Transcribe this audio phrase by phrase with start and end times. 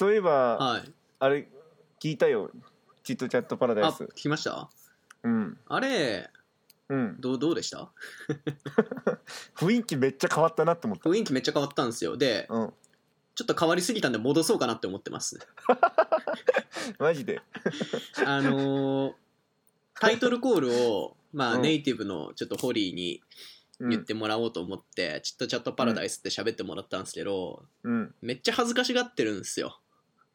[0.00, 0.92] そういえば、はい。
[1.18, 1.46] あれ
[2.02, 2.50] 聞いたよ。
[3.04, 4.04] チットチャットパラダあイス。
[4.04, 4.70] 聞きました？
[5.24, 5.58] うん。
[5.68, 6.30] あれ
[6.88, 7.20] うん。
[7.20, 7.90] どうどうでした？
[9.54, 11.10] 雰囲気めっちゃ変わったなって思った。
[11.10, 12.16] 雰囲気めっちゃ変わったんですよ。
[12.16, 12.72] でうん。
[13.34, 15.38] ちょっと変わりすぎたんで戻そうかなって思ってます。
[16.98, 17.42] マジで。
[18.24, 19.14] あのー
[20.00, 21.62] タイトルコールを、まあ、うん。
[21.62, 23.20] ネイティブのちょっとホリーに
[23.80, 23.90] うん。
[23.90, 28.14] 言ってもらおうと思って、チットチャットパラダイスって喋ってもらったんですけど、うん。
[28.22, 29.78] めっちゃ恥ずかしがってるんですよ。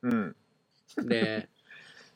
[0.06, 1.50] うんで、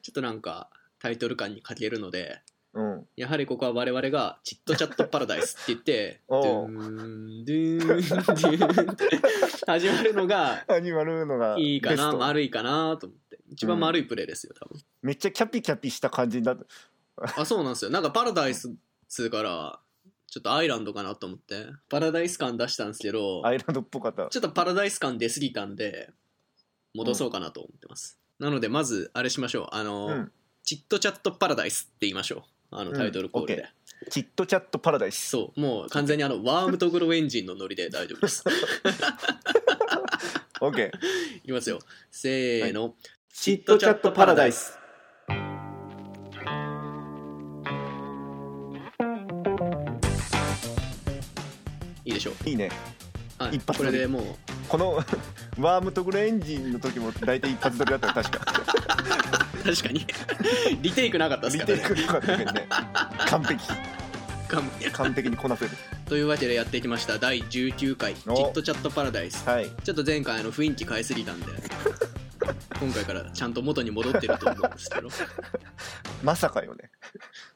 [0.02, 2.41] ちょっとなんかタイトル感に欠けるので、
[2.73, 9.09] うんやはりここは我々がチットチャットパラダイスって言って、ドゥーン、ドゥーン、ドゥーンって
[9.65, 13.39] 始まるのがアニマルのがいいかな、丸いかなと思って。
[13.52, 14.79] 一番丸いプレイですよ、多分。
[15.01, 17.91] めっちゃキャピキャピした感じになったあ、そうなんですよ。
[17.91, 18.71] なんかパラダイスっ
[19.07, 19.79] つうから、
[20.27, 26.12] ちょっとアイランドかなと思って、パラダイス感出したんですけど、アイランドっぽかったちょっとパラダイス感出すぎたんで、
[26.93, 28.20] 戻そうかなと思ってます。
[28.39, 29.67] なので、まず、あれしましょう。
[29.71, 32.76] あの、うんチットチャットパラダイスって言いましょう。
[32.76, 33.62] あの、タイトルコールで。
[33.62, 33.68] うん
[34.09, 38.43] チットチャットパラダイスそう、もう完全にあの、ワームとグロエンジンのノリで大丈夫です。
[40.62, 40.91] オッケー
[41.43, 41.79] いきますよ。
[42.10, 42.95] せーの。
[43.34, 44.77] チットチャットパラダイス
[52.05, 52.49] いいでしょう。
[52.49, 52.71] いいね
[53.37, 54.23] はい、一発これでもう、
[54.70, 55.03] この
[55.59, 58.45] ワームとグレエンジンの時も大体一発撮りだったよ確か。
[59.63, 60.07] 確かに、
[60.81, 61.84] リテイクなかったですリからね。
[61.84, 62.67] テイクとかだけどね。
[63.27, 63.67] 完璧。
[63.67, 64.61] か
[64.94, 65.72] 完璧にこなせる。
[66.06, 67.17] というわけでやっていきました。
[67.17, 68.13] 第19回。
[68.13, 69.47] チおットチャットパラダイス。
[69.47, 69.69] はい。
[69.84, 71.47] ちょっと前回あの雰囲気変えすぎたんで。
[72.79, 75.09] 今回からちゃんと元に戻ってると思うんですけど。
[76.23, 76.91] まさかよね。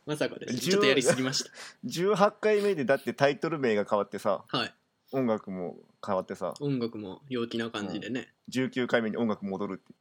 [0.05, 0.53] まさかです。
[0.53, 1.45] 10ちょっとやりすぎまし
[1.85, 4.43] 18回目でだってタイトル名が変わってさ。
[4.51, 4.73] たはい
[5.13, 6.53] 音楽も変わってさ。
[6.59, 9.93] 音楽も陽気な感じでね、19回目に音楽戻るって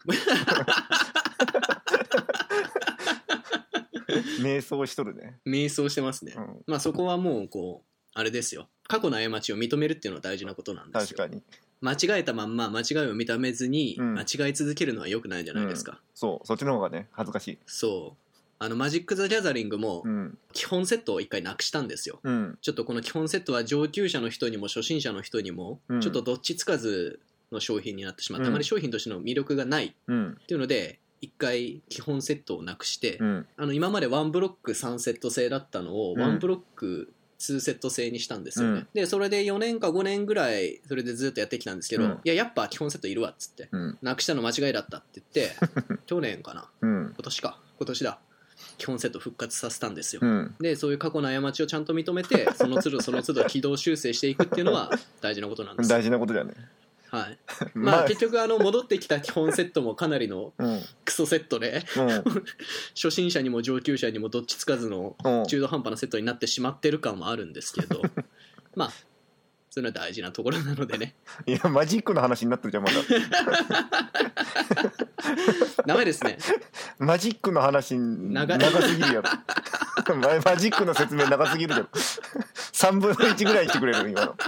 [4.42, 8.68] 瞑想しとるね、迷走してますね、うん、まあそこはもうこうあれですよ。
[8.88, 11.16] 過去の過ちを認めるっていうのは大事なことなんですよ。
[11.16, 11.42] 確かに。
[11.80, 14.18] 間違えたまんま間違いを認めずにうん。
[14.18, 16.46] 間違い続けるのは良くないんじゃないですか、そう。
[16.46, 17.58] そっちの方がね恥ずかしい。
[17.66, 18.21] そう
[18.62, 20.38] あのマジック・ザ・ギャザリングもうん。
[20.52, 22.20] 基本セットを一回なくしたんですよ。
[22.22, 22.58] うん。
[22.60, 26.00] ちょっとこの基本セットは上級者の人にも初心者の人にもうん。
[26.00, 28.50] ちょっとどっちつかずの商品になってしまって、うん。
[28.50, 29.86] あまり商品としての魅力がない。
[29.86, 30.38] っうん。
[30.46, 33.46] ていうので一回基本セットをなくして、うん。
[33.56, 36.20] あの今までワンブロック3セット制だったのをうん。
[36.20, 38.88] ワンブロック2セット制にしたんですよね、うん。
[38.94, 42.10] でそれで4年か5年ぐらいそれでずっとやってきたんですけど、うん。
[42.12, 43.98] いややっぱ基本セットいるわっつってうん。
[44.02, 45.56] なくしたの間違いだったって言って
[46.06, 46.70] 去年かな？
[46.80, 47.12] うん。
[47.14, 47.60] 今年か。
[47.78, 48.20] 今年だ
[48.78, 50.54] 基本セット復活させたんですよ、うん。
[50.60, 54.90] でそういう過去の過ちをちゃんと認めて その都度その都度軌道修正していくっていうのは
[55.20, 56.54] 大事なことなんです、大事なことだよね。
[57.10, 57.38] はい、
[57.74, 58.08] まあ。
[58.08, 60.80] 結局あの戻ってきた基本セットもかなりのうん。
[61.04, 62.08] クソセットでうん。
[62.96, 65.44] 初心者にも上級者にもどっちつかずのうん。
[65.46, 68.02] 中途半端なセットになってしまってる感はあるんですけど。
[68.74, 68.92] まあ
[69.74, 71.14] それは大事なところなのでね。
[71.48, 72.96] いやマジックの話になってるじゃんまだ。
[75.86, 76.36] ダメですね。
[77.00, 79.30] マジックの話長長いすぎるやろ。
[80.14, 84.36] ママジックの説明長すぎるじゃん3分の1ぐらいしてくれる今の。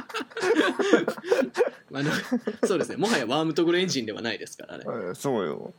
[1.95, 2.11] あの
[2.67, 2.99] そうですね。
[2.99, 4.85] もはやワームトグルエンジンではないですからね。
[4.87, 5.73] うんそうよ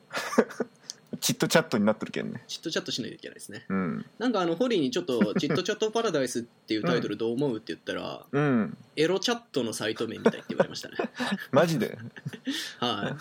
[1.25, 2.43] チットチャットになってるけんね。
[2.47, 3.65] チットチャットしないといけないですね。
[3.67, 4.05] うん。
[4.19, 8.77] なんかあのホリーにちょっと「チットチャットパラダイス」っていうタイトルどう思うって言ったら、うん。
[8.95, 10.97] エロチャットのサイト名みたいって言われましたね。
[11.51, 11.97] マジで？
[12.77, 13.17] は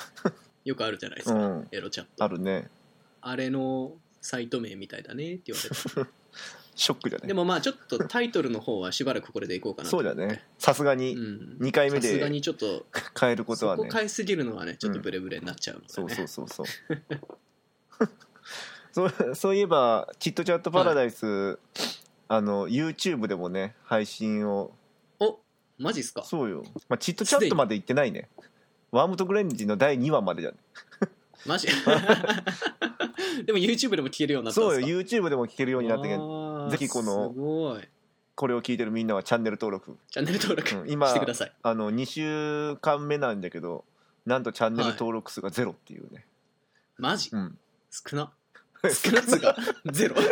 [0.65, 0.69] い。
[0.69, 1.69] よくあるじゃないですか、うん。
[1.73, 2.23] エロチャット。
[2.25, 2.69] あるね。
[3.23, 6.11] あれのサイト名みたいだねって言われて
[6.77, 7.29] ショックじゃね？
[7.29, 10.45] でもまあちょっとタイトルの方はしばらくこれでいこうかなとそうだね。
[10.59, 11.57] さすがうにん。
[11.59, 12.85] 2回目さすがでにちょっと
[13.19, 13.85] 変えることそはね。
[13.89, 17.39] こ変えすぎるのはねちょっとブレブレになっちゃうので、ねそうそうそうそう
[18.93, 21.59] そうそういえばチットチャットパラダイス、
[22.29, 24.73] あの YouTube でもね配信を。
[25.21, 25.41] お
[25.79, 26.23] マジっすか？
[26.23, 28.29] そうよ、まあ、チットチャットまで行ってないね。
[28.93, 30.57] ワームとグレンジの第2話までじゃね。
[31.47, 31.67] マジ？
[33.45, 34.87] でも YouTube でも聞けるようになったんそうよ。
[34.87, 36.21] YouTube でも聞けるようになってけん。
[36.21, 37.83] あーぜひこのすごい。
[38.37, 39.97] これを聞いてるみんなはチャンネル登録。
[40.11, 43.85] チャンネル登録うん今してください、あの2週間目なんだけど
[44.27, 46.27] なんとチャンネル登録数がゼロっていうね、
[46.99, 47.31] マジ？
[47.33, 47.59] うん
[47.95, 48.33] 少な。
[48.93, 49.23] 少な。
[49.23, 49.57] 数が
[49.93, 50.17] ゼロ。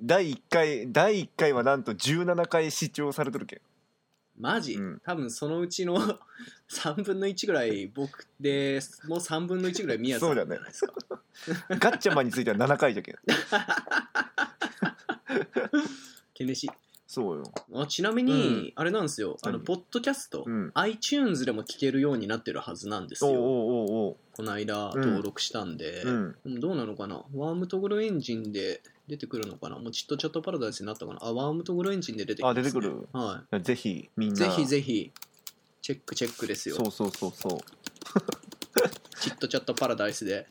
[0.00, 3.60] 第1回第1回はなんと17回視聴されてるけん。
[4.38, 5.00] マジ、うん。
[5.04, 5.98] 多分そのうちの
[6.70, 10.94] 3分の1ぐらい僕でもう3分の1ぐらい宮さんじゃないですか。
[11.70, 13.16] ガッチャマンについては7回じゃけん。
[16.32, 16.70] ケネシ
[17.14, 17.44] そうよ。
[17.74, 19.36] あちなみに、あれなんですよ。
[19.42, 19.64] あの何？
[19.66, 20.70] ポッドキャスト、うん。
[20.72, 23.32] iTunes でも聞けるようになってるはずなんですよ。
[23.32, 24.08] おうおうおう。
[24.08, 25.00] おうこの間うん。
[25.02, 26.36] 登録したんで、うん。
[26.46, 27.22] うんどうなのかな？
[27.34, 29.78] ワームトグロエンジンで出てくるのかな？
[29.78, 31.18] もうチットチャットパラダイスになったかな？
[31.20, 33.06] あワームトグロエンジンで出てきます、ね、あ出てくる。
[33.12, 34.34] はぜひみんな。
[34.34, 35.12] いぜひぜひ
[35.82, 36.76] チェックチェックですよ。
[36.76, 37.58] そうそうそうそう。
[39.20, 40.46] チットチャットパラダイスで。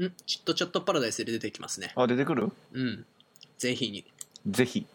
[0.00, 0.10] ん？
[0.24, 1.92] チットチャットパラダイスで出てきますね。
[1.94, 2.50] あ出てくる？
[2.72, 3.04] うん。
[3.56, 4.04] ぜひに
[4.46, 4.86] ぜひ。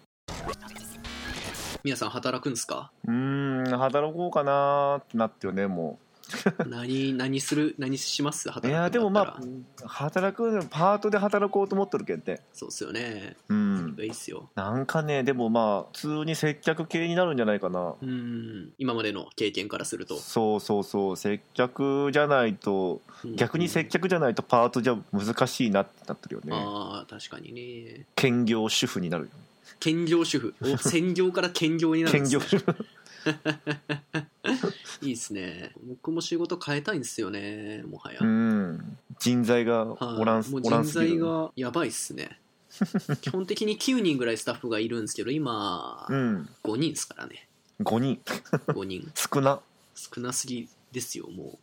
[1.83, 2.91] 皆さん働くんですか？
[3.07, 5.97] うーん働こうかなーってなってよねも
[6.67, 8.49] 何何する何します？
[8.49, 8.83] うい働くんだったら。
[8.83, 13.35] やでもまあ働くパートで働こうと思ってるけんねそうっすよね。
[13.49, 13.95] うん。
[13.99, 14.49] いいっすよ。
[14.55, 17.95] なんかねでもまあ普通に接客系になるんじゃないかな。
[18.01, 18.73] うん。
[18.77, 20.17] 今までの経験からすると。
[20.17, 21.17] そうそうそう。
[21.17, 23.01] 接客じゃないと
[23.35, 26.51] 逆に接客じゃないとパートじゃ難しいなってなってるよね。
[26.53, 28.05] ああ確かにね。
[28.15, 29.29] 兼業主婦になるよ
[29.79, 30.55] 兼業主婦。
[30.61, 32.85] お 専業から兼業になるんです、ね、兼業主婦
[35.01, 35.71] いいっすね。
[35.87, 38.97] 僕も仕事変えたいんですよねもはや、うん。
[39.19, 42.39] 人材がはいおらんもうおらん人すぎる材がやばいっすね。
[43.21, 46.49] 基本的に9人ぐらいスタッフがいるんですけど今、うん。
[46.63, 47.47] 5人ですからね。
[47.81, 48.21] 5人。
[48.67, 49.11] 5人。
[49.15, 49.59] 少な。
[49.95, 51.59] 少なすぎですよも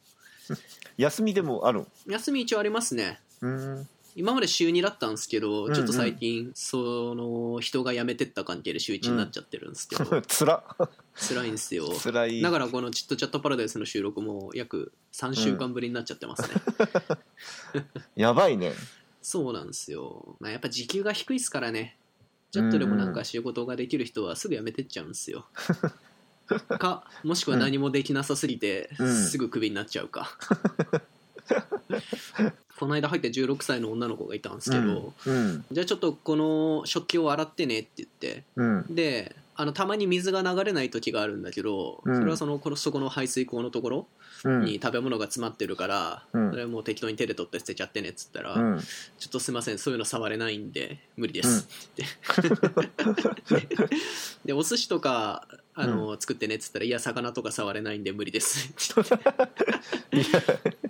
[0.98, 3.20] 休みでもあるう休み一応ありますね。
[3.40, 5.74] うん今まで週2だったんですけど、うんうん。
[5.74, 10.64] ちょっと最近その人が辞めてった関係で週1になっちゃってるんですけど、 つら。
[11.16, 11.88] 辛いんですよ。
[11.90, 12.40] つらい。
[12.40, 16.48] だからこの「チットチャットパラダイス」の収録も約3週間ぶりになっちゃってますね、
[18.16, 18.72] やばいね。
[19.20, 21.98] そうなんですよ、まあ、やっぱ時給が低いですからね。
[22.52, 25.46] ちょっとでもなんか仕事ができる人はすぐ辞めてっちゃうんですよ。
[26.78, 29.26] かもしくは何もできなさすぎてうん。
[29.26, 30.38] すぐクビになっちゃうか、
[32.78, 35.64] この間入った16歳の女の子がいたんですけど、うん。
[35.72, 38.94] じゃあちょっとこの食器を洗ってねって言ってうん。
[38.94, 42.16] であのたまに水が流れない時があるんだけど、うん。
[42.16, 44.06] それはそのこのそこの排水口のところ
[44.44, 44.64] うん。
[44.64, 46.50] に食べ物が詰まってるから、うん。
[46.50, 48.80] それはもう適当に手で取って捨てちゃってねっつったら、うん。
[49.18, 52.04] ちょっとすいませんそういうの触れないんで無理ですって
[52.42, 53.96] 言って。
[54.44, 58.72] でお寿司とかあの、作ってねっつったらいや魚とか触れないんで無理です。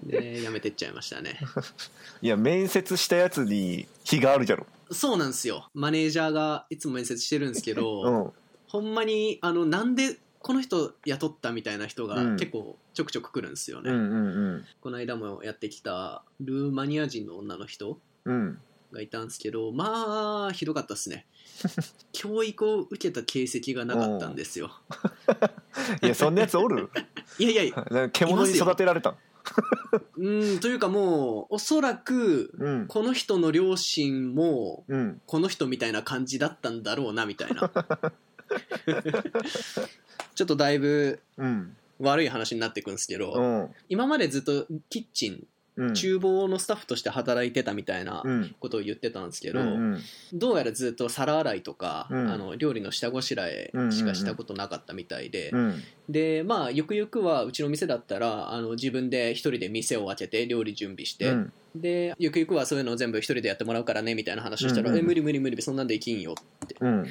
[0.04, 0.50] でや。
[0.52, 1.40] めてっちゃいましたね。
[2.22, 4.64] いや面接したやつに非があるじゃろ。
[4.92, 5.68] そうなんですよ。
[5.74, 8.32] マネージャーがいつも面接してるんですけど、 うん。
[8.68, 12.36] ほんまにあのなんでこの人雇ったみたいな人がうん。
[12.36, 18.58] 結構ちょくちょく来るんですよね、うんうんこの間もやってきたルーマニア人の女の人うんうん
[18.92, 21.26] がいたんですけどまあひどかったですね。
[22.12, 24.70] 教育を受けた形跡がなかったんですよ。
[26.02, 26.90] いやそんなやつおる？
[27.38, 29.16] いやいや獣に育てられたん？
[30.16, 32.86] うんというかもうおそらくうん。
[32.88, 35.20] この人の両親もうん。
[35.26, 37.70] この人みたいな感じだったんだろうなみたいな。
[40.34, 41.76] ちょっとだいぶうん。
[41.98, 43.74] 悪い話になっていくんですけど、うん。
[43.88, 45.46] 今までずっとキッチン
[45.76, 45.94] うん。
[45.94, 48.54] 厨房のスタッフとして働いてたみたいなうん。
[48.58, 50.00] ことを言ってたんですけど、うんうん。
[50.32, 52.30] どうやらずっと皿洗いとか、うん。
[52.30, 55.82] あの料理の下ごしらえしかしたことなかったみたいで、うん。
[56.08, 66.34] でまあゆくゆくはうちの店だったらあの自分で一人で店を開けて料理準備して、うんでゆくゆくはそういうのを全部一人でやってもらうからねみたいな話をしたら「うんうんえ無理無理無理そんなんできんよ」
[66.64, 66.76] って。
[66.80, 67.06] うん。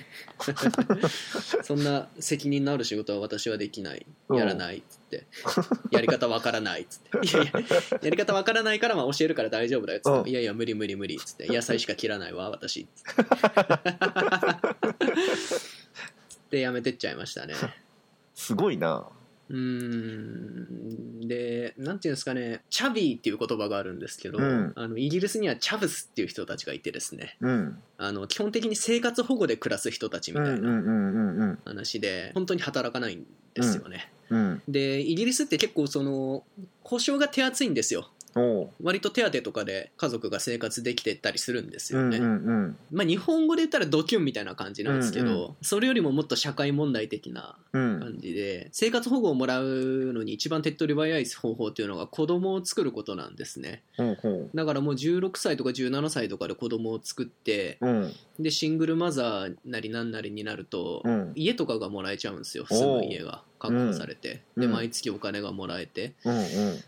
[1.64, 5.26] そんな責任のある仕事は私はできないうんやらないっつって。
[5.92, 7.28] やり方わからないっつって。
[7.28, 7.54] いやいや
[8.04, 10.20] やり方わからないからまあ教えるから大丈夫だよっつって。
[10.20, 10.30] うん。
[10.30, 11.48] いやいや無理無理無理っつって。
[11.48, 13.24] 野菜しか切らないわ私っつって。
[16.58, 17.56] でやめてっちゃいましたね。
[18.34, 19.08] すごいな
[19.50, 21.28] うーん。
[21.28, 22.64] でなんていうんですかね。
[22.70, 24.74] チャビーっていう言葉があるんですけど、うん。
[24.76, 27.38] あのイギリスにはチャブスっていう人たちがいてですね。
[27.42, 27.78] うん。
[27.98, 34.62] あの基本的に生活保護で暮らす人たちみうんたいな話で本当に働かないんですよね、うん。
[34.68, 36.44] でイギリスって結構その
[36.84, 38.10] 保障が手厚いんですよ
[38.82, 42.78] 割と手当とかで家族が生活できてたりするんですよね、うんうんうん。
[42.92, 48.00] まあ日本語で言ったらドキュンみたいな感じなんですけど、うんうそれよりももっと社会問題的なうん。
[48.00, 53.84] 感じで生活保護をもらうのに一番手っ取り早い方法っていうのが子供を作ることなんですね。
[53.98, 58.14] ほうほだからもう16歳とか17歳とかで子供を作ってううん。
[58.40, 61.32] でシングルマザーなりなんなりになると、うん。
[61.36, 64.72] 家とかがもらえちゃうんですよ住む家が確保されて、でうん。
[64.72, 66.36] 毎月お金がもらえてうん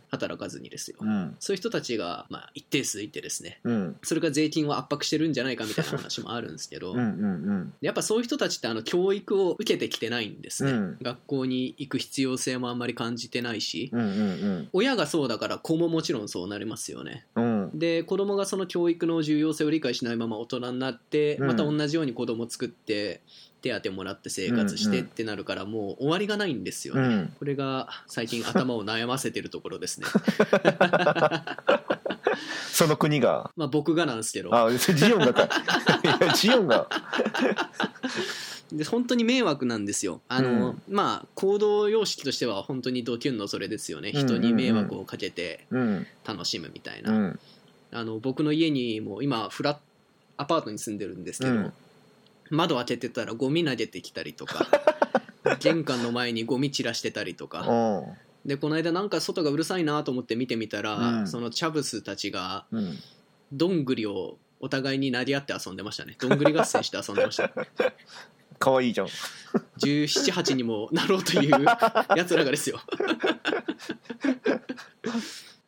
[0.10, 1.36] 働かずにですよ、うん。
[1.40, 3.60] そういう人たちが、まあ、一定数いてですね。
[3.64, 3.98] うん。
[4.04, 10.98] それが税金を圧迫してるんじゃないかみたいな話もあるんですけど、 うんうんやっぱそういう人たちってあの教育を受けてきてないんですね、うん。
[11.02, 14.70] 学校に行く必要性もあんまり感じてないし、うんうんうん。
[14.74, 17.26] 親がそうだから子ももちろんそうなりますよね。
[17.74, 21.48] で子供がその教育の重要性を理解しないまま大人になって、うん。
[21.48, 23.22] また同じように子供を作って
[23.62, 27.34] 手当もらって生活してうんうんってなるからもう終わりがないんですよね、うん。
[27.40, 30.08] これが最近頭を悩ませてるところですね。
[32.72, 33.52] その国が？
[33.58, 34.54] まあ僕がなんですけど。
[34.54, 35.50] あジオンがか。
[36.36, 36.88] ジオンが。
[38.72, 40.22] で本当に迷惑なんですよ。
[40.28, 44.12] あの、まあ行動様式としては本当にドキュンのそれですよね。
[44.14, 44.28] うんうんうん。
[44.28, 46.08] 人に迷惑をかけてうん。
[46.26, 47.40] 楽しむみたいうな、ん。
[47.92, 49.78] あの僕の家にも今フラッ
[50.38, 51.74] アパートに住んでるんですけど、うん
[52.50, 54.68] 窓開けてたらゴミ投げてきたりとか
[55.60, 57.62] 玄関の前にゴミ散らしてたりとか。
[57.62, 58.18] うん。
[58.46, 61.28] でこの間なんか外がうるさいなと思って見てみたら、うん。
[61.28, 62.98] そのチャブスたちがうん。
[63.52, 66.16] どんぐりをお互いに投げ合って遊んでましたね。
[66.20, 67.52] どんぐり合戦して遊んでました。
[68.60, 69.08] かわいいじゃん。
[69.78, 71.52] 1718にもなろうという
[72.16, 72.82] やつらがですよ。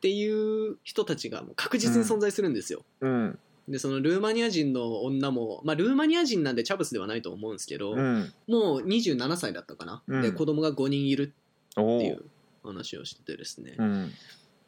[0.00, 8.32] ていう人たちが確実に存在するんですよ、うんでそのルーマニア人の女も、まあ、ルーマニア人なんでチャブスではないと思うんですけど、うん。
[8.48, 10.22] もう27歳だったかな、うん。
[10.22, 11.32] で子供が5人いる
[11.72, 12.24] っていう
[12.64, 14.12] 話をしててですね、うん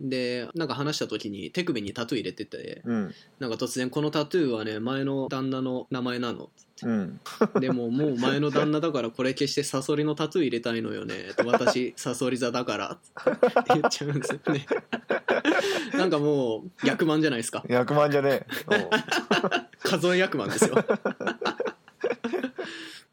[0.03, 3.15] でなんか話した時に手首にタトゥー入れててうん。
[3.39, 6.51] なんか突然このタトゥーはね前の旦那の名前なの。
[6.83, 7.21] うん。
[7.61, 11.15] でももう前の旦那だからこれ消してサソリのタトゥー入れたいのよね。
[11.37, 12.91] と私サソリ座だから。
[12.93, 14.67] って言っちゃうんですよね。
[15.95, 17.65] なんかもう役満じゃないですか。
[17.69, 18.47] 100万じゃねえ。
[19.85, 20.85] 数え 役満ですよ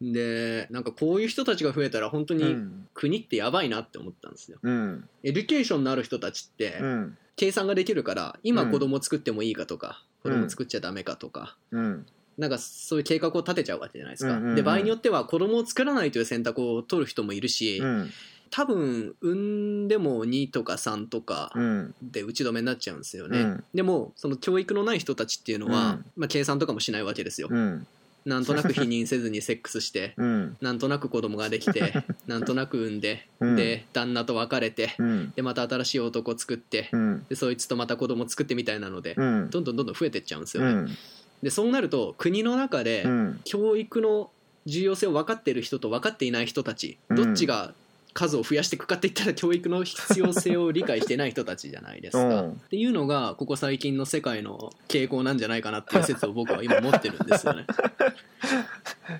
[0.01, 2.87] でなんかこういう人たちが増えたら本当にうん。
[2.93, 4.57] 国ってやばいなって思ったんですよ。
[4.61, 5.09] うん。
[5.23, 7.17] エデュケーションのある人たちってうん。
[7.35, 8.71] 計算ができるから今うん。
[8.71, 10.33] 子供作ってもいいかとか、うん。
[10.33, 12.05] 子供作っちゃダメかとか、うん。
[12.37, 14.55] なんかそういう計画を立てちゃうわけじゃないですか、うんうんうん。
[14.55, 18.09] で場合によっては子供を作らないという選択を取る人もいるし、うん。
[18.51, 21.95] 多分産んでも2とか3とかうん。
[22.01, 23.63] で打ち止めになっちゃうんですよね、うん。
[23.73, 26.05] でもその教育のない人たちっていうのは、うん。
[26.15, 27.85] まあ、計算とかもしないわけですよ、うん
[28.25, 30.57] なんとなく否認せずにセックスして うん。
[30.61, 31.93] なんとなく子供ができて
[32.27, 33.55] なんとなく産んで、うん。
[33.55, 35.33] で旦那と別れて、うん。
[35.35, 37.25] でまた新しい男作って、うん。
[37.29, 39.49] でそいつとまた子供作ってみたいなので、うん。
[39.49, 40.97] どんどんどんどん増えてっちゃうんですよね、うん。
[41.43, 43.41] でそうなると国の中で、うん。
[43.45, 44.31] 教育の
[44.65, 47.17] 重要性を分かっている人と分かっていない人たちうん。
[47.17, 47.73] どっちが
[48.13, 52.23] 数を増やしていくかって言ったら教育の必要性を理解してない人たちじゃないですか。
[52.23, 52.51] うん。
[52.51, 57.65] っていうのがここ最近の世界の傾向なんじゃないかなっていう説を僕は今持ってるんですよね。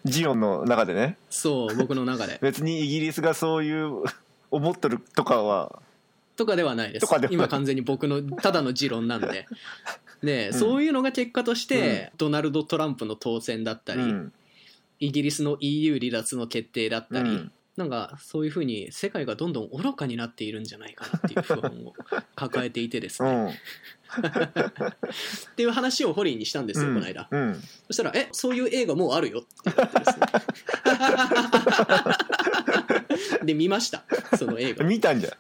[0.05, 1.17] ジオンの中でね。
[1.29, 2.39] そう僕の中で。
[2.41, 4.03] 別にイギリスがそういう
[4.51, 5.81] 思ってるとかは。
[6.36, 7.01] とかではないです。
[7.01, 7.36] とかではない。
[7.36, 9.46] 今完全に僕のただの持論なんで。
[10.24, 10.53] で、うん。
[10.53, 14.34] そういうのが結果として、ドナルド・トランプの当選だったり、うん。
[15.00, 21.93] イギリスの EU 離脱の決定だったり、うんなんかそういうふうに世界がどんどん愚かになっているんじゃないかなっていう不安を
[22.36, 23.29] 抱えていてですね。
[23.29, 23.50] うん
[24.19, 27.27] っていう話をホリーにしたんですよ、この間。
[27.29, 30.25] うんそしたら、え、そういう映画もうあるよって言ってですね。
[33.45, 34.03] で、見ました、
[34.38, 34.83] その映画。
[34.83, 35.38] 見たんじゃ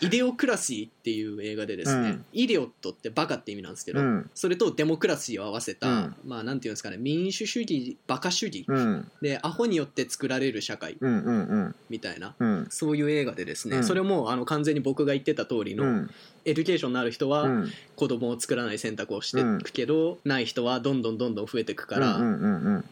[0.00, 2.24] イデオクラシーっていう映画でですね、うん。
[2.32, 4.30] イデオットってバカって意味なんですけど、うん。
[4.34, 6.16] それとデモクラシーを合わせた、うん。
[6.24, 9.10] まあなんていうんですかね、民主主義、バカ主義、うん。
[9.22, 10.96] で、アホによって作られる社会
[11.88, 12.66] みたいな、うん。
[12.70, 13.84] そういう映画でですね、うん。
[13.84, 16.10] それもあの完全に僕が言ってた通りの、うん。
[16.46, 17.70] エデュケーションのある人はうん。
[17.96, 22.20] 子供を作らない選択をしていくけど、ない人はどんどんどんどん増えていくから、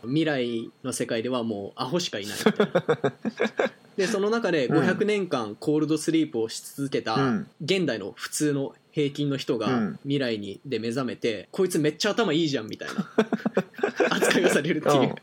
[0.03, 4.79] 未来の世界ではもうアホしかいないみたいな でその中でうん。
[4.79, 7.47] 500年間コールドスリープをし続けたうん。
[7.63, 9.99] 現代の普通の平均の人がうん。
[10.03, 13.11] 未来にで目覚めて、こいつめっちゃ頭いいじゃんみたいな
[14.17, 15.15] 扱いがされるっていう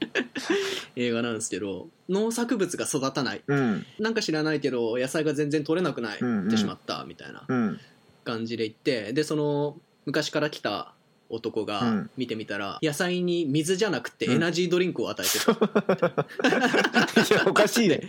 [0.95, 3.41] 映画なんですけど農作物が育たない。
[3.47, 3.85] うん。
[3.99, 6.17] なんか知らないけど野菜が全然取れなくなっ
[6.49, 7.79] てしまったみたいなうん。
[8.23, 10.93] 感じで言ってでその昔から来た
[11.29, 12.09] 男うがん。
[12.17, 14.33] 見てみたら、野菜に水じゃなくてうん。
[14.33, 15.51] エナジードリンクを与えてた、
[17.35, 18.01] いやおかしいね。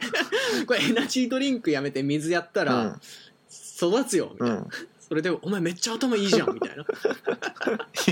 [0.66, 2.98] これエナジードリンクやめて水やったら
[3.80, 4.68] 育つよみたいな、うん。
[5.00, 6.82] それでお前めっちゃ頭いいじゃんみたいな。
[6.84, 6.86] い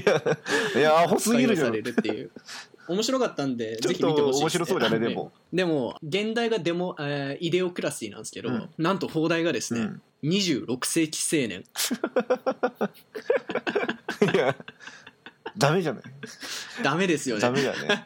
[0.04, 0.38] や
[0.76, 2.30] いやアホすぎるじされるっていう
[2.88, 5.32] 面白かったんでぜひ見てほしいと面白そうだねでも。
[5.52, 8.68] でも現代がデモ、えーイデオクラシーなんですけど、うん。
[8.78, 10.02] なんと放題がですね、うん。
[10.22, 11.64] 26世紀青年。
[14.32, 14.54] いや
[15.56, 16.02] ダメじゃない？
[16.82, 17.42] ダメですよね。
[17.42, 18.02] ダメだね。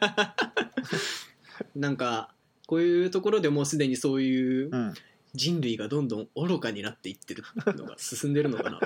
[1.75, 2.33] なんか
[2.67, 4.93] こういうところでもうすでにそういううん
[5.33, 7.43] 人類がどんどん愚かになっていってる
[7.77, 8.79] のが 進んでるのかな？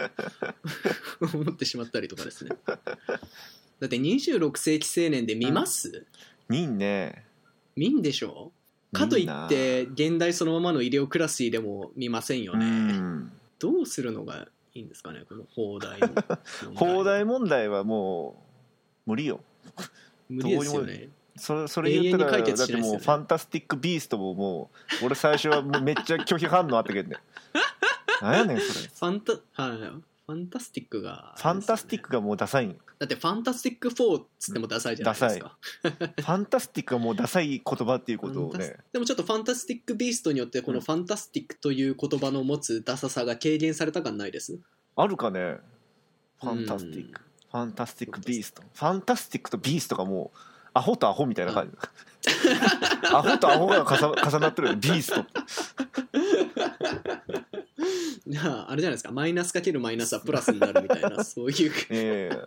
[1.34, 2.52] 思ってしまったりとかですね。
[2.68, 6.06] だって26世紀青年で見ます、
[6.48, 7.26] 見んね。
[7.76, 8.52] 見んでしょ？
[8.94, 13.32] かといって現代そのままの医療クラシーでも見ませんようね、ん。
[13.60, 15.24] どうするのがいいんですかね？
[15.28, 16.08] この放題の
[16.76, 18.42] 放題問題はも
[19.06, 19.44] う無理よ。
[20.30, 27.18] 無理ですよねそれそれ言ったら、永遠に解だってもうファンタスティック・ビーストももう俺最初はもうめっちゃ拒否反応あったけどね。
[28.22, 28.88] なんやねんそれ。
[28.88, 35.58] ファンタはいファンタスティックがファンタスティックがもうダサいんよだってファンタスティック4っつってもダサいじゃないですか。
[35.84, 38.78] ファンタスティックがもうダサい言葉っていうことをね。
[38.92, 44.58] でもちょっとファンタスティック・ビーストによってこのファンタスティックという言葉の持つダサさが軽減された感ないです
[44.96, 45.58] あるかね。
[46.42, 47.22] ファンタスティック。
[47.52, 48.64] ファンタスティック・ビースト。
[48.64, 51.78] ファンタスティックとビーストがもうアホとアホみたいな感じ。
[53.14, 54.68] アホとアホが重重なってる。
[54.70, 55.24] よビースト。
[58.44, 59.12] ああれじゃないですか。
[59.12, 61.72] マイナスかけるマイナスはプラスになるみたいなそういう。
[61.92, 62.40] ええ。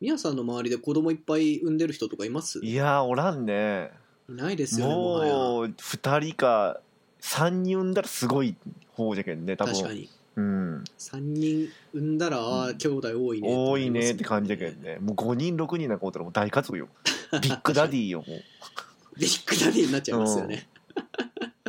[0.00, 2.58] 皆さんの周りで子供いっぱい産んでる人とかいます？
[2.64, 3.92] いいやーおらんね。
[4.28, 6.80] ないですよねもう2人か
[7.20, 8.56] 3人産んだらすごい
[8.94, 9.72] 方じゃけんね多分。
[9.74, 13.48] 確かにうん、3人産んだら、ああ兄弟多いね。
[13.50, 14.98] 多いねって感じだだけどね。
[15.00, 16.88] もう5人6人なんかおったらもう大活躍よ。
[17.42, 18.42] ビッグダディよもう。
[19.18, 20.68] ビッグダディになっちゃいますよね。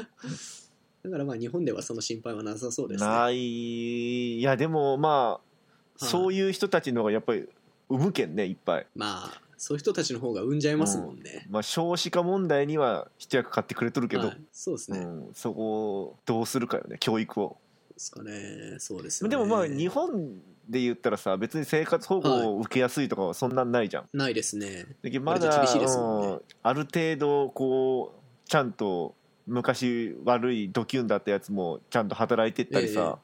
[1.04, 3.10] だからまあ日本ではその心配はなさそうですね。
[3.10, 4.40] ない。
[4.40, 6.10] いやでもまあ、い。
[6.10, 7.48] そういう人たちの方がやっぱり
[7.88, 14.42] 産むけんねいっぱい、まあそういう人たちの方が産んじゃいますもんね、まあ、少子化問題には一役買ってくれとるけど、はい。
[14.52, 17.58] そうですね、うん、そこをどうするかよね教育を
[17.98, 18.76] ですかね。
[18.78, 19.32] そうですよね。
[19.32, 20.36] でもまあ日本
[20.70, 24.86] で言ったらさ別に生活保護を受けやすいとかはそんなんないじゃん、ないですね。
[25.02, 26.28] だけどまだ厳しいですもんね。
[26.28, 29.16] うんある程度こうちゃんと
[29.48, 33.18] 昔悪いドキュンだったやつもちゃんと働いてったりさ、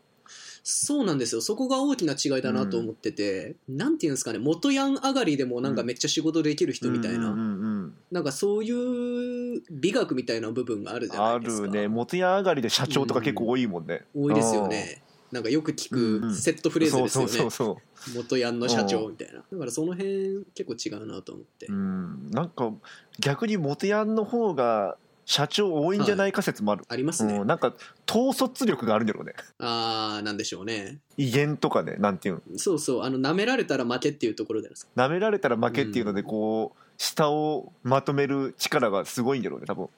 [0.65, 1.41] そうなんですよ。
[1.41, 4.39] そこが大きな違いだなと思ってて、なんていうんですかね。
[4.39, 7.39] 元ヤン上がりでもなんかめっちゃ仕事できる人みたいな、うんうんう
[7.87, 11.65] んなんかそういう美学みたいな部分があるじゃなあいですか。
[11.65, 11.87] るね。
[11.89, 15.01] 元屋上がりで社長とか結構多いもんね、多いですよね。
[15.31, 16.29] なんかよく聞うんうん。
[16.29, 17.81] くセットフレーズですよね、そうそうそ
[18.13, 19.43] う元ヤンの社長みたいな。
[19.51, 22.29] だからその辺結構違うなと思って、うん。
[22.31, 22.71] なんか
[23.19, 27.73] 逆に元ヤンの方が社長多いんじゃないか説もある、ありますね、うん、なんか
[28.09, 29.33] 統率力があるんだろうね。
[29.59, 30.99] ああなんでしょうね。
[31.17, 32.41] 威厳とかねなんていうの。
[32.57, 33.03] そうそう。
[33.03, 39.89] あの舐められたら負けっていうところです舐められたら負けっていうのでこう、下をまとめる力がすごいんだろうね多分。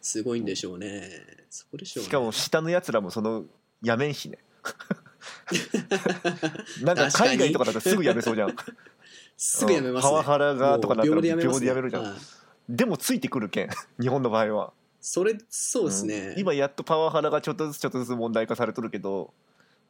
[0.00, 1.08] すごいんでしょうね。
[1.50, 2.08] そこでしょうね。
[2.08, 3.44] しかも下のやつらもその
[3.82, 4.38] やめんしね。
[6.82, 8.54] なんか海外とかだとすぐやめそうじゃん。
[9.36, 10.10] すぐやめますね。
[10.10, 11.42] パワハラがとかなったら秒でやめ
[11.82, 12.02] るじゃん。
[12.02, 12.12] はい。
[12.68, 16.40] でもついてくるけん日本の場合はそれそうですね、うん。
[16.40, 19.32] 今やっとパワハラがちょっとずつちょっとずつ問題化されとるけど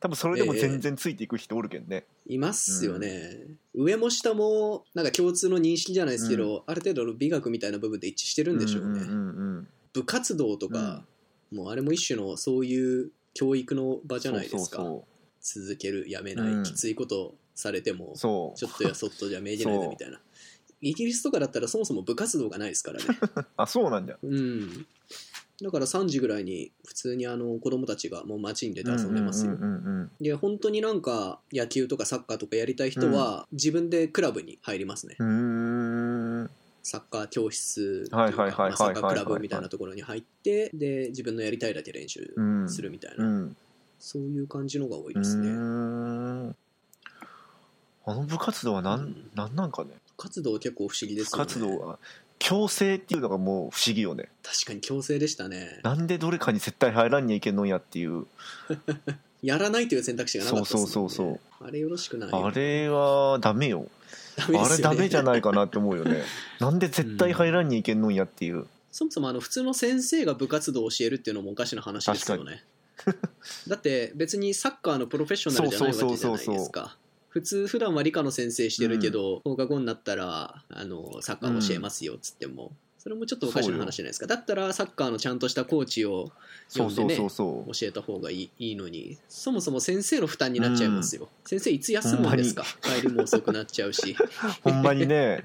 [0.01, 3.39] 多分それでも全然ついていく人おるけんね、いますよね、
[3.75, 11.03] 上も下もなんか共通の認識じゃないですけど、ある程度の美学みたいな部分で一致してるんでしょうね、うんうんうん部活動とか、
[11.51, 14.85] もうあれも一種のそういう教育の場じゃないですか。
[15.41, 16.63] 続けるやめない、うん。
[16.63, 20.21] きついことされてもちょっとやそっとじゃ命じないでみたいな
[20.81, 23.05] イギリスとかだったらそもそも部活動がないですからね。
[23.57, 24.87] あそうなんだうん。
[25.61, 36.51] だから3時ぐらいに普通にあの子供たちがもう街に出て遊んでますよ、うんうんうんで本当になんか野球とかサッカーとかやりたい人は自分でクラブに入りますね、うんうーん。
[36.83, 43.57] サッカー教室とはいはいはいはいまあサッカークラブみたいなところに入ってで自分のやりたいだけ練習うんするみたいな、うん
[44.01, 46.57] そういう感じのが多いうーですね、ん。
[48.07, 49.31] あの部活動はなん、うん。
[49.35, 51.47] なんなんかね活動結構不思議です部よね。
[51.47, 51.99] 活動は
[52.39, 54.29] 強制っていうのがもう不思議よね。
[54.43, 55.81] 確かに強制でしたね。
[55.83, 58.27] なんでどれかに絶対入らんにゃいけんのんやっていう。
[59.43, 62.47] やらないという選択肢がなかったですもん、ね、そうそうそうあれよろしくないよ。
[62.47, 63.87] あれはダメよ。
[64.37, 64.77] あダメね。
[64.77, 66.23] れダメじゃないかなって思うよね。
[66.59, 72.65] なんで絶対入らんにいけんのんやっていう、そもそもあの普通の先生が部活動を教えるっていうのもおかしな話ですよね。
[73.69, 76.97] だって別にサッカーのプロフェッショナルじゃないわけじゃないですか
[77.29, 84.27] 普通普段は理科の先生してるけど、放課後になったらあのサッカー教えますよっつっても、それもちょっとおかしな話じゃないですか。
[84.27, 86.33] だったらサッカーのちゃんとしたコーチを
[86.75, 89.19] 呼んでね教えた方がいいいいのに。
[89.29, 92.65] そもそも先生の負担になっちゃいますよ、先生いつ休むんですか？
[92.81, 94.17] 帰りも遅くなっちゃうし、
[94.65, 95.45] ほんまにね。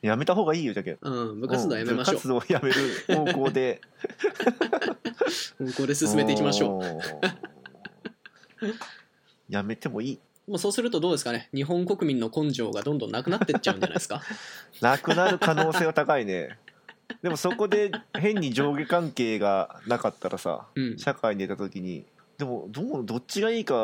[0.00, 0.98] やめた方がいいよじゃけん。
[1.00, 2.14] うん、部活動はやめましょう。
[2.14, 2.76] 部活動をやめる
[3.08, 3.80] 方向で。
[5.58, 6.84] うんこれ進めていきましょう。
[8.64, 8.74] う。
[9.48, 11.48] やめてもいいもうそうするとどうですかね。
[11.54, 14.22] 日本国民の根性がどんどんなくなってっちゃうんじゃないですか。
[14.80, 16.58] なくなる可能性は高いね。
[17.22, 20.98] でもそこで変に上下関係がなかったらさうん。
[20.98, 22.04] 社会に出た時に
[22.38, 23.74] でもどうどっちがいいか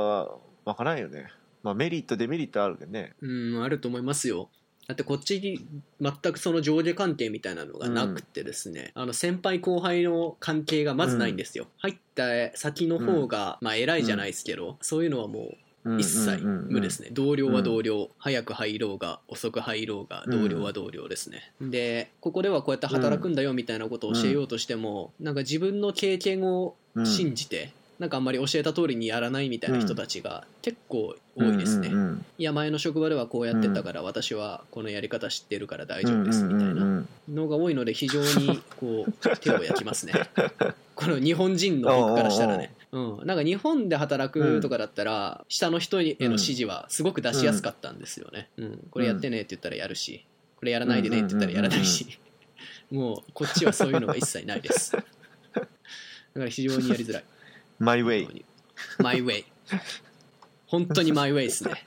[0.65, 1.29] わからんよね。
[1.63, 3.15] まあメリットデメリットあるけどね。
[3.21, 4.49] うんあると思いますよ。
[4.87, 5.67] だってこっちに
[6.01, 15.57] 全くその上下関係みたいなのがなくてですね、あの先輩後輩の関係がまずないんですよ、入った先の方が、まあ偉いじゃないですけど、そういうのはもう
[15.99, 40.13] 一切無ですね、同僚は同僚、早く入ろうが遅く入ろうが同僚は同僚ですね、でここではこうやって働くんだよみたいなことを教えようとしても、なんか自分の経験を信じて、なんかあんまり教えた通りにやらないみたいな人たちが結構多いですね、うんうんいや前の職場ではこうやってたから私はこのやり方知ってるから大丈夫ですみたいなのが多いので非常にこう手を焼きますね。
[40.97, 42.75] この日本人の僕からしたらね。
[42.93, 50.25] うん、なんか日本で働くとかだったら、下の人への指示はすごく出しやすかったんですよね、うん、これやってねって言ったらやるし
[50.57, 52.19] これやらないでねって言ったらやらないし、
[52.91, 54.93] もうこっちはそういうのが一切ないです。
[54.93, 55.07] だか
[56.35, 57.25] ら非常にやりづらい
[57.79, 58.45] マイウェイ
[58.99, 59.45] マイウェイ
[60.67, 61.85] 本当にマイウェイですね。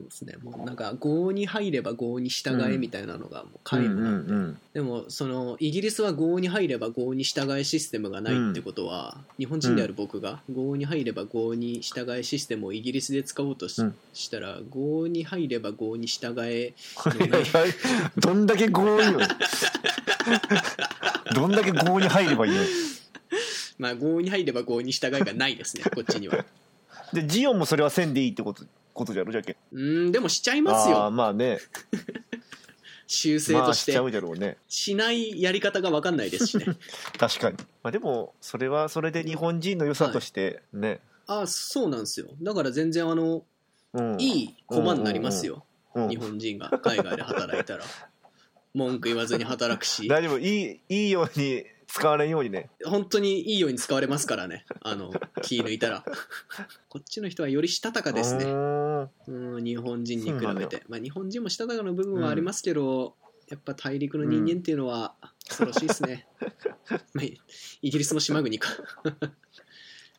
[0.00, 0.34] そうですね。
[0.42, 13.94] もうなんか合に入れば合に従えみたいなのがもう皆無なんで、うんでもそのイギリスは合に入れば合に従えシステムがないってことは、日本人である僕が合に入れば合に従えシステムをイギリスで使おうとし,、うん。
[14.30, 16.72] たら合に入れば合に従え
[18.16, 19.18] どんだけ強引よ
[21.34, 22.60] どんだけ強に入ればいいの
[23.80, 26.44] まあ合に入れば合に従えがないですね こっちには。
[27.12, 31.58] でジオンもそれはせんでいいってことことじゃろじゃけうんでもしちゃいますああよまあね。
[33.06, 34.58] 修正まとし,、あしてちゃうじゃろうね。
[34.68, 36.66] しないやり方が分かんないですしね。
[37.18, 42.28] 確かに、まあ、でもそれはそれで日本人の良さとしてね、あそうなんですよ。
[42.40, 43.44] だから全然あの
[43.94, 45.64] うん、いい駒になりますよ、
[45.94, 46.08] うん。
[46.08, 46.68] 日本人が。
[46.68, 47.84] 海外で働いたら。
[48.74, 50.06] 文句言わずに働くし。
[50.06, 50.38] 大丈夫。
[50.38, 52.70] いいいいように使われんようにね。
[52.84, 54.64] 本当にいいように使われますからね。
[54.80, 55.10] あの
[55.42, 56.04] 気抜いたら。
[56.88, 58.44] こっちの人はよりしたたかですね。
[58.44, 58.52] ね
[59.26, 63.16] うん日本人に比べて、まあ、日本人もしたたかな部分はありますけど、
[63.48, 65.14] やっぱ大陸の人間っていうのは
[65.48, 66.28] 恐ろしいですね、
[67.12, 68.68] まあ、イギリスの島国か。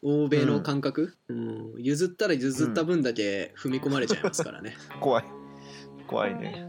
[0.03, 5.25] 欧米の感覚、うん、譲ったら譲った分だけ踏み込まれちゃいますからね、怖い。
[6.07, 6.67] 怖いね